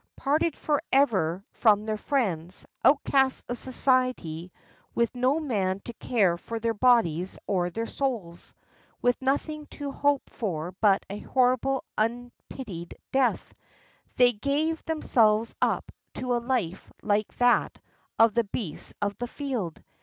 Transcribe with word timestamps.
Parted 0.15 0.57
forever 0.57 1.45
from 1.51 1.85
their 1.85 1.95
friends, 1.95 2.65
outcasts 2.83 3.43
of 3.47 3.59
society, 3.59 4.51
with 4.95 5.15
no 5.15 5.39
man 5.39 5.79
to 5.81 5.93
care 5.93 6.37
for 6.39 6.59
their 6.59 6.73
bodies 6.73 7.37
or 7.45 7.69
their 7.69 7.85
souls, 7.85 8.55
with 9.03 9.21
nothing 9.21 9.67
to 9.67 9.91
hope 9.91 10.27
for 10.27 10.71
but 10.81 11.05
a 11.07 11.19
horrible 11.19 11.83
unpitied 11.99 12.95
death, 13.11 13.53
they 14.15 14.33
gave 14.33 14.83
themselves 14.85 15.53
up 15.61 15.91
to 16.15 16.35
a 16.35 16.41
life 16.41 16.91
like 17.03 17.35
that 17.37 17.77
of 18.17 18.33
the 18.33 18.45
beasts 18.45 18.95
of 19.03 19.15
the 19.19 19.27
field. 19.27 19.83